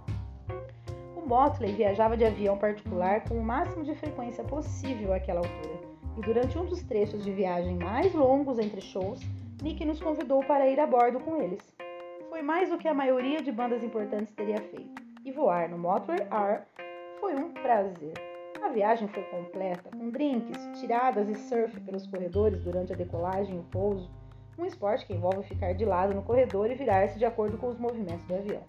O 1.15 1.27
Motley 1.27 1.73
viajava 1.73 2.17
de 2.17 2.25
avião 2.25 2.57
particular 2.57 3.23
com 3.27 3.35
o 3.35 3.43
máximo 3.43 3.83
de 3.83 3.95
frequência 3.95 4.43
possível 4.43 5.13
àquela 5.13 5.39
altura 5.39 5.93
e 6.17 6.21
durante 6.21 6.57
um 6.57 6.65
dos 6.65 6.83
trechos 6.83 7.23
de 7.23 7.31
viagem 7.31 7.77
mais 7.77 8.13
longos 8.13 8.59
entre 8.59 8.81
shows, 8.81 9.21
Nick 9.61 9.83
nos 9.85 10.01
convidou 10.01 10.43
para 10.43 10.67
ir 10.67 10.79
a 10.79 10.85
bordo 10.85 11.19
com 11.19 11.41
eles. 11.41 11.73
Foi 12.33 12.41
mais 12.41 12.67
do 12.67 12.79
que 12.79 12.87
a 12.87 12.95
maioria 12.95 13.43
de 13.43 13.51
bandas 13.51 13.83
importantes 13.83 14.33
teria 14.33 14.57
feito, 14.57 15.03
e 15.23 15.31
voar 15.31 15.69
no 15.69 15.77
Motor 15.77 16.15
R 16.15 16.63
foi 17.19 17.35
um 17.35 17.53
prazer. 17.53 18.13
A 18.59 18.69
viagem 18.69 19.07
foi 19.07 19.21
completa, 19.25 19.91
com 19.91 20.09
drinks, 20.09 20.57
tiradas 20.79 21.29
e 21.29 21.35
surf 21.35 21.79
pelos 21.81 22.07
corredores 22.07 22.59
durante 22.63 22.91
a 22.91 22.95
decolagem 22.95 23.57
e 23.57 23.59
o 23.59 23.63
pouso, 23.65 24.09
um 24.57 24.65
esporte 24.65 25.05
que 25.05 25.13
envolve 25.13 25.43
ficar 25.43 25.73
de 25.73 25.85
lado 25.85 26.15
no 26.15 26.23
corredor 26.23 26.71
e 26.71 26.73
virar-se 26.73 27.19
de 27.19 27.25
acordo 27.25 27.55
com 27.55 27.67
os 27.67 27.77
movimentos 27.77 28.25
do 28.25 28.33
avião. 28.33 28.63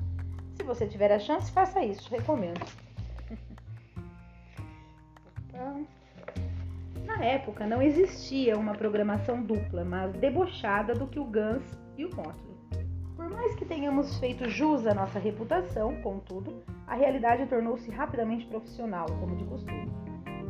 Se 0.56 0.62
você 0.62 0.87
tiver 0.87 1.11
a 1.11 1.18
chance, 1.18 1.50
faça 1.50 1.83
isso, 1.83 2.11
recomendo. 2.11 2.61
Na 7.06 7.25
época 7.25 7.66
não 7.66 7.80
existia 7.80 8.59
uma 8.59 8.75
programação 8.75 9.42
dupla, 9.42 9.87
mas 9.87 10.12
debochada 10.12 10.92
do 10.92 11.06
que 11.06 11.18
o 11.18 11.25
Guns 11.25 11.64
e 11.97 12.04
o 12.04 12.14
Motley. 12.14 12.53
Por 13.25 13.31
mais 13.31 13.54
que 13.54 13.64
tenhamos 13.64 14.19
feito 14.19 14.50
jus 14.50 14.87
à 14.87 14.93
nossa 14.93 15.19
reputação, 15.19 15.97
contudo, 16.02 16.62
a 16.87 16.95
realidade 16.95 17.47
tornou-se 17.47 17.90
rapidamente 17.90 18.45
profissional, 18.45 19.07
como 19.19 19.35
de 19.35 19.47
costume. 19.47 19.90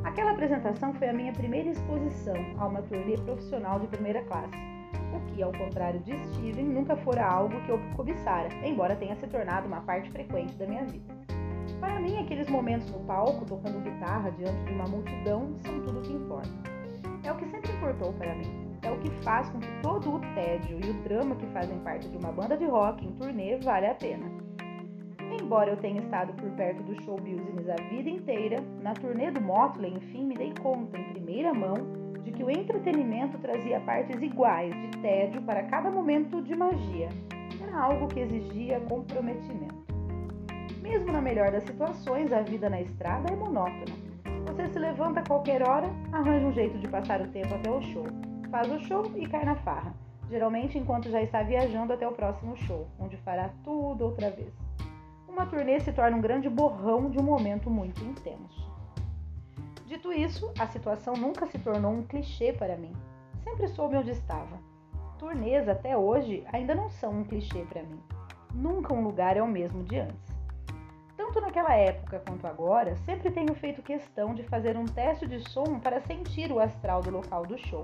Aquela 0.02 0.33
apresentação 0.33 0.93
foi 0.95 1.09
a 1.09 1.12
minha 1.12 1.33
primeira 1.33 1.71
exposição 1.71 2.35
a 2.59 2.66
uma 2.66 2.83
turnê 2.83 3.16
profissional 3.19 3.78
de 3.78 3.87
primeira 3.87 4.25
classe, 4.25 4.57
o 5.14 5.21
que, 5.21 5.40
ao 5.40 5.52
contrário 5.52 6.00
de 6.00 6.19
Steven, 6.25 6.64
nunca 6.64 6.97
fora 6.97 7.25
algo 7.25 7.61
que 7.64 7.71
eu 7.71 7.78
cobiçara, 7.95 8.49
embora 8.66 8.97
tenha 8.97 9.14
se 9.14 9.28
tornado 9.28 9.69
uma 9.69 9.83
parte 9.83 10.11
frequente 10.11 10.57
da 10.57 10.66
minha 10.66 10.85
vida. 10.85 11.14
Para 11.78 12.00
mim, 12.00 12.19
aqueles 12.19 12.49
momentos 12.49 12.90
no 12.90 12.99
palco, 13.04 13.45
tocando 13.45 13.85
guitarra 13.85 14.33
diante 14.33 14.64
de 14.64 14.73
uma 14.73 14.88
multidão, 14.88 15.54
são 15.61 15.81
tudo 15.83 16.00
o 16.00 16.02
que 16.02 16.12
importa. 16.12 16.50
É 17.23 17.31
o 17.31 17.37
que 17.37 17.47
sempre 17.47 17.71
importou 17.71 18.12
para 18.14 18.35
mim. 18.35 18.63
É 18.85 18.91
o 18.91 18.99
que 18.99 19.11
faz 19.23 19.49
com 19.49 19.59
que 19.59 19.83
todo 19.83 20.17
o 20.17 20.21
tédio 20.35 20.79
e 20.85 20.91
o 20.91 21.03
drama 21.03 21.35
que 21.37 21.47
fazem 21.47 21.79
parte 21.81 22.09
de 22.09 22.17
uma 22.19 22.31
banda 22.31 22.57
de 22.57 22.67
rock 22.67 23.07
em 23.07 23.12
turnê 23.12 23.57
vale 23.57 23.87
a 23.87 23.95
pena. 23.95 24.31
Embora 25.41 25.71
eu 25.71 25.76
tenha 25.76 26.00
estado 26.00 26.33
por 26.35 26.50
perto 26.50 26.83
do 26.83 27.03
show 27.03 27.17
business 27.17 27.69
a 27.69 27.83
vida 27.88 28.09
inteira, 28.09 28.62
na 28.83 28.93
turnê 28.93 29.31
do 29.31 29.41
Motley, 29.41 29.95
enfim, 29.95 30.25
me 30.25 30.35
dei 30.35 30.53
conta 30.62 30.99
em 30.99 31.12
primeira 31.12 31.53
mão 31.53 31.75
de 32.23 32.31
que 32.31 32.45
o 32.45 32.50
entretenimento 32.50 33.38
trazia 33.38 33.81
partes 33.81 34.21
iguais 34.23 34.75
de 34.75 34.99
tédio 34.99 35.43
para 35.43 35.62
cada 35.64 35.91
momento 35.91 36.43
de 36.43 36.55
magia. 36.55 37.09
Era 37.62 37.79
algo 37.79 38.09
que 38.09 38.21
exigia 38.21 38.81
comprometimento. 38.81 39.85
Mesmo 40.81 41.12
na 41.12 41.21
melhor 41.21 41.50
das 41.50 41.64
situações, 41.64 42.33
a 42.33 42.43
vida 42.43 42.69
na 42.69 42.81
estrada 42.81 43.33
é 43.33 43.37
monótona. 43.37 44.05
Você 44.47 44.69
se 44.69 44.79
levanta 44.79 45.21
a 45.21 45.25
qualquer 45.26 45.67
hora, 45.67 45.88
arranja 46.12 46.47
um 46.47 46.53
jeito 46.53 46.79
de 46.79 46.88
passar 46.88 47.21
o 47.21 47.29
tempo 47.29 47.55
até 47.55 47.71
o 47.71 47.81
show. 47.83 48.07
Faz 48.54 48.70
o 48.70 48.78
show 48.78 49.11
e 49.16 49.26
cai 49.26 49.44
na 49.44 49.56
farra. 49.56 49.92
Geralmente 50.30 50.78
enquanto 50.78 51.11
já 51.11 51.20
está 51.20 51.42
viajando 51.42 51.92
até 51.92 52.06
o 52.06 52.12
próximo 52.12 52.56
show, 52.56 52.87
onde 53.00 53.16
fará 53.16 53.50
tudo 53.64 54.04
outra 54.04 54.30
vez. 54.30 54.54
Uma 55.26 55.44
turnê 55.44 55.80
se 55.80 55.92
torna 55.92 56.16
um 56.16 56.20
grande 56.20 56.49
borrão 56.49 57.11
de 57.11 57.18
um 57.18 57.25
momento 57.25 57.68
muito 57.68 58.04
intenso. 58.04 58.73
Dito 59.87 60.12
isso, 60.12 60.52
a 60.56 60.68
situação 60.68 61.14
nunca 61.14 61.49
se 61.49 61.58
tornou 61.58 61.90
um 61.90 62.04
clichê 62.04 62.52
para 62.52 62.76
mim. 62.76 62.92
Sempre 63.42 63.66
soube 63.66 63.96
onde 63.96 64.12
estava. 64.12 64.56
Turnês 65.18 65.68
até 65.68 65.99
hoje 65.99 66.44
ainda 66.52 66.76
não 66.76 66.88
são 66.88 67.11
um 67.11 67.25
clichê 67.25 67.64
para 67.64 67.82
mim. 67.82 68.00
Nunca 68.54 68.94
um 68.94 69.02
lugar 69.02 69.37
é 69.37 69.42
o 69.42 69.49
mesmo 69.49 69.82
de 69.82 69.99
antes. 69.99 70.32
Tanto 71.16 71.40
naquela 71.40 71.75
época 71.75 72.23
quanto 72.25 72.46
agora, 72.46 72.94
sempre 72.99 73.32
tenho 73.32 73.52
feito 73.56 73.82
questão 73.82 74.32
de 74.32 74.44
fazer 74.44 74.76
um 74.76 74.84
teste 74.84 75.26
de 75.26 75.40
som 75.50 75.80
para 75.80 76.00
sentir 76.02 76.52
o 76.52 76.61
astral 76.61 77.00
do 77.00 77.11
local 77.11 77.44
do 77.44 77.58
show. 77.58 77.82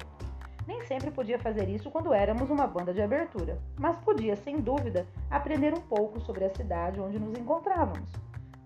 Nem 0.70 0.80
sempre 0.82 1.10
podia 1.10 1.36
fazer 1.36 1.68
isso 1.68 1.90
quando 1.90 2.14
éramos 2.14 2.48
uma 2.48 2.64
banda 2.64 2.94
de 2.94 3.02
abertura, 3.02 3.58
mas 3.76 3.96
podia, 3.98 4.36
sem 4.36 4.60
dúvida, 4.60 5.04
aprender 5.28 5.74
um 5.74 5.80
pouco 5.80 6.20
sobre 6.20 6.44
a 6.44 6.54
cidade 6.54 7.00
onde 7.00 7.18
nos 7.18 7.36
encontrávamos. 7.36 8.08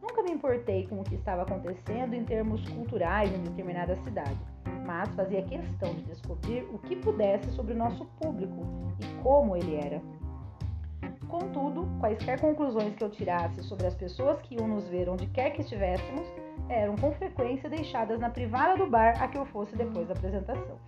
Nunca 0.03 0.23
me 0.23 0.31
importei 0.31 0.87
com 0.87 1.01
o 1.01 1.03
que 1.03 1.15
estava 1.15 1.45
acontecendo 1.45 2.13
em 2.13 2.23
termos 2.23 2.63
culturais 2.69 3.33
em 3.33 3.43
determinada 3.43 3.97
cidade, 4.03 4.37
mas 4.85 5.09
fazia 5.15 5.45
questão 5.45 5.95
de 5.95 6.03
descobrir 6.03 6.69
o 6.75 6.79
que 6.79 6.95
pudesse 6.95 7.51
sobre 7.53 7.73
o 7.73 7.79
nosso 7.79 8.05
público 8.21 8.67
e 9.01 9.23
como 9.23 9.57
ele 9.57 9.77
era. 9.77 10.03
Contudo, 11.27 11.89
quaisquer 12.01 12.39
conclusões 12.39 12.95
que 12.95 13.03
eu 13.03 13.09
tirasse 13.09 13.63
sobre 13.63 13.87
as 13.87 13.95
pessoas 13.95 14.43
que 14.43 14.57
iam 14.57 14.69
nos 14.69 14.87
ver 14.89 15.09
onde 15.09 15.27
quer 15.29 15.53
que 15.53 15.63
estivéssemos 15.63 16.29
eram 16.69 16.97
com 16.97 17.13
frequência 17.13 17.71
deixadas 17.71 18.21
na 18.21 18.29
privada 18.29 18.77
do 18.77 18.87
bar 18.87 19.23
a 19.23 19.27
que 19.27 19.39
eu 19.39 19.47
fosse 19.47 19.75
depois 19.75 20.07
da 20.07 20.13
apresentação. 20.13 20.79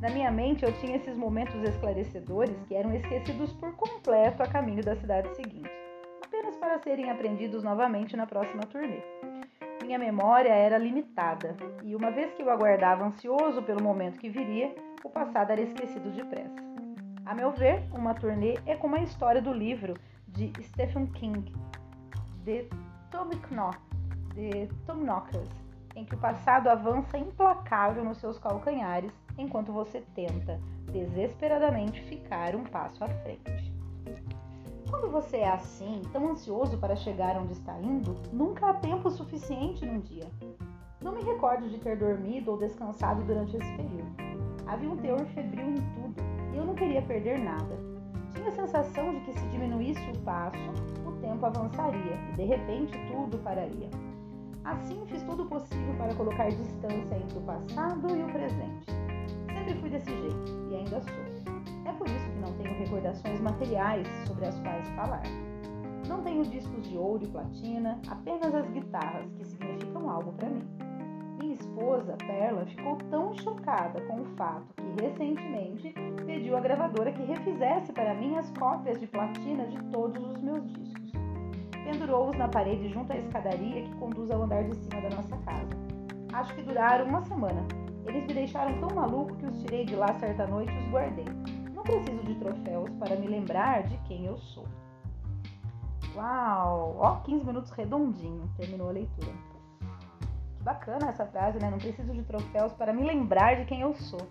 Na 0.00 0.10
minha 0.10 0.30
mente 0.30 0.64
eu 0.64 0.72
tinha 0.74 0.94
esses 0.94 1.16
momentos 1.16 1.60
esclarecedores 1.60 2.56
que 2.68 2.74
eram 2.76 2.94
esquecidos 2.94 3.52
por 3.54 3.72
completo 3.74 4.40
a 4.44 4.46
caminho 4.46 4.80
da 4.80 4.94
cidade 4.94 5.34
seguinte, 5.34 5.68
apenas 6.24 6.56
para 6.56 6.78
serem 6.78 7.10
aprendidos 7.10 7.64
novamente 7.64 8.16
na 8.16 8.24
próxima 8.24 8.62
turnê. 8.62 9.02
Minha 9.82 9.98
memória 9.98 10.52
era 10.52 10.78
limitada, 10.78 11.56
e 11.82 11.96
uma 11.96 12.12
vez 12.12 12.32
que 12.34 12.42
eu 12.42 12.50
aguardava 12.50 13.04
ansioso 13.04 13.60
pelo 13.60 13.82
momento 13.82 14.20
que 14.20 14.28
viria, 14.28 14.72
o 15.02 15.10
passado 15.10 15.50
era 15.50 15.62
esquecido 15.62 16.12
depressa. 16.12 16.62
A 17.26 17.34
meu 17.34 17.50
ver, 17.50 17.82
uma 17.92 18.14
turnê 18.14 18.56
é 18.66 18.76
como 18.76 18.94
a 18.94 19.02
história 19.02 19.42
do 19.42 19.52
livro 19.52 19.94
de 20.28 20.52
Stephen 20.62 21.06
King, 21.06 21.52
de 22.44 22.68
Tom 23.10 23.30
Knock, 23.50 23.78
de 24.34 24.68
Tom 24.86 24.98
Knockers, 24.98 25.50
em 25.96 26.04
que 26.04 26.14
o 26.14 26.18
passado 26.18 26.68
avança 26.68 27.18
implacável 27.18 28.04
nos 28.04 28.18
seus 28.18 28.38
calcanhares 28.38 29.12
enquanto 29.38 29.72
você 29.72 30.02
tenta 30.14 30.60
desesperadamente 30.92 32.02
ficar 32.02 32.54
um 32.54 32.64
passo 32.64 33.02
à 33.02 33.08
frente. 33.08 33.72
Quando 34.90 35.10
você 35.10 35.38
é 35.38 35.48
assim, 35.48 36.02
tão 36.12 36.30
ansioso 36.30 36.76
para 36.78 36.96
chegar 36.96 37.36
onde 37.36 37.52
está 37.52 37.78
indo, 37.80 38.16
nunca 38.32 38.70
há 38.70 38.74
tempo 38.74 39.10
suficiente 39.10 39.86
num 39.86 40.00
dia. 40.00 40.26
Não 41.00 41.12
me 41.12 41.22
recordo 41.22 41.68
de 41.68 41.78
ter 41.78 41.96
dormido 41.96 42.50
ou 42.50 42.58
descansado 42.58 43.22
durante 43.22 43.56
esse 43.56 43.70
período. 43.72 44.16
Havia 44.66 44.90
um 44.90 44.96
teor 44.96 45.24
febril 45.26 45.70
em 45.70 45.74
tudo 45.74 46.28
eu 46.58 46.66
não 46.66 46.74
queria 46.74 47.00
perder 47.02 47.38
nada. 47.38 47.78
Tinha 48.34 48.48
a 48.48 48.52
sensação 48.52 49.14
de 49.14 49.20
que 49.20 49.32
se 49.32 49.46
diminuísse 49.46 50.02
o 50.10 50.18
passo, 50.20 50.58
o 51.06 51.12
tempo 51.20 51.46
avançaria 51.46 52.18
e 52.32 52.36
de 52.36 52.44
repente 52.44 52.98
tudo 53.06 53.38
pararia. 53.38 53.88
Assim, 54.64 55.00
fiz 55.06 55.22
tudo 55.22 55.46
possível 55.46 55.94
para 55.96 56.14
colocar 56.14 56.50
distância 56.50 57.16
entre 57.16 57.38
o 57.38 57.42
passado 57.42 58.14
e 58.14 58.22
o 58.22 58.32
presente. 58.32 59.07
Sempre 59.68 59.80
fui 59.82 59.90
desse 59.90 60.10
jeito 60.10 60.68
e 60.70 60.76
ainda 60.76 60.98
sou. 60.98 61.52
É 61.84 61.92
por 61.92 62.06
isso 62.06 62.30
que 62.30 62.38
não 62.38 62.54
tenho 62.54 62.74
recordações 62.78 63.38
materiais 63.38 64.08
sobre 64.26 64.46
as 64.46 64.58
quais 64.60 64.88
falar. 64.92 65.22
Não 66.08 66.22
tenho 66.22 66.42
discos 66.42 66.88
de 66.88 66.96
ouro 66.96 67.22
e 67.22 67.28
platina, 67.28 68.00
apenas 68.08 68.54
as 68.54 68.66
guitarras 68.70 69.30
que 69.34 69.44
significam 69.44 70.08
algo 70.08 70.32
para 70.32 70.48
mim. 70.48 70.66
Minha 71.38 71.54
esposa, 71.54 72.16
Perla, 72.16 72.64
ficou 72.64 72.96
tão 73.10 73.34
chocada 73.34 74.00
com 74.06 74.22
o 74.22 74.24
fato 74.36 74.74
que 74.74 75.04
recentemente 75.04 75.92
pediu 76.24 76.56
à 76.56 76.60
gravadora 76.60 77.12
que 77.12 77.22
refizesse 77.24 77.92
para 77.92 78.14
mim 78.14 78.38
as 78.38 78.50
cópias 78.52 78.98
de 78.98 79.06
platina 79.06 79.66
de 79.66 79.82
todos 79.90 80.24
os 80.24 80.40
meus 80.40 80.66
discos. 80.72 81.12
Pendurou-os 81.84 82.38
na 82.38 82.48
parede 82.48 82.88
junto 82.88 83.12
à 83.12 83.18
escadaria 83.18 83.82
que 83.82 83.94
conduz 83.96 84.30
ao 84.30 84.44
andar 84.44 84.64
de 84.64 84.74
cima 84.76 85.02
da 85.02 85.10
nossa 85.10 85.36
casa. 85.44 85.76
Acho 86.32 86.54
que 86.54 86.62
duraram 86.62 87.04
uma 87.04 87.20
semana. 87.20 87.87
Eles 88.08 88.26
me 88.26 88.34
deixaram 88.34 88.80
tão 88.80 88.96
maluco 88.96 89.36
que 89.36 89.44
os 89.44 89.60
tirei 89.60 89.84
de 89.84 89.94
lá 89.94 90.14
certa 90.14 90.46
noite 90.46 90.72
e 90.72 90.78
os 90.78 90.90
guardei. 90.90 91.26
Nunca 91.74 91.92
preciso 91.92 92.22
de 92.24 92.34
troféus 92.36 92.90
para 92.98 93.16
me 93.16 93.26
lembrar 93.26 93.82
de 93.82 93.98
quem 94.08 94.24
eu 94.24 94.38
sou. 94.38 94.66
Uau! 96.14 96.96
Ó, 96.98 97.16
15 97.20 97.44
minutos 97.44 97.70
redondinho, 97.70 98.48
terminou 98.56 98.88
a 98.88 98.92
leitura. 98.92 99.32
Que 100.56 100.62
bacana 100.62 101.10
essa 101.10 101.26
frase, 101.26 101.58
né? 101.58 101.70
Não 101.70 101.78
preciso 101.78 102.12
de 102.12 102.22
troféus 102.22 102.72
para 102.72 102.94
me 102.94 103.04
lembrar 103.04 103.56
de 103.56 103.66
quem 103.66 103.82
eu 103.82 103.94
sou. 103.94 104.26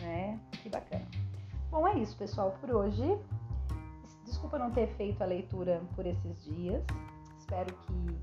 Né? 0.00 0.40
Que 0.50 0.70
bacana. 0.70 1.04
Bom, 1.70 1.86
é 1.86 1.98
isso, 1.98 2.16
pessoal, 2.16 2.56
por 2.60 2.74
hoje. 2.74 3.18
Desculpa 4.24 4.58
não 4.58 4.70
ter 4.70 4.88
feito 4.96 5.22
a 5.22 5.26
leitura 5.26 5.82
por 5.94 6.06
esses 6.06 6.42
dias. 6.42 6.82
Espero 7.38 7.74
que 7.74 8.18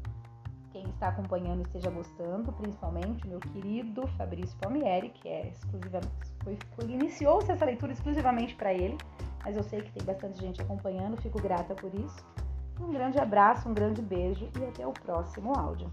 quem 0.72 0.84
está 0.90 1.10
acompanhando 1.10 1.62
esteja 1.64 1.90
gostando, 1.90 2.52
principalmente 2.54 3.26
o 3.26 3.30
meu 3.30 3.40
querido 3.40 4.08
Fabrício 4.18 4.58
Palmieri, 4.60 5.10
que 5.10 5.28
é 5.28 5.50
exclusivamente 5.50 6.32
foi 6.44 6.86
iniciou-se 6.86 7.52
essa 7.52 7.66
leitura 7.66 7.92
exclusivamente 7.92 8.56
para 8.56 8.74
ele, 8.74 8.98
mas 9.44 9.56
eu 9.56 9.64
sei 9.64 9.82
que 9.82 9.92
tem 9.92 10.04
bastante 10.04 10.40
gente 10.40 10.62
acompanhando, 10.62 11.22
fico 11.22 11.42
grata 11.42 11.76
por 11.76 11.94
isso. 11.94 12.26
Um 12.80 12.92
grande 12.92 13.20
abraço, 13.20 13.70
um 13.70 13.74
grande 13.74 14.02
beijo 14.02 14.50
e 14.60 14.66
até 14.66 14.88
o 14.88 14.92
próximo 14.92 15.54
áudio. 15.58 15.92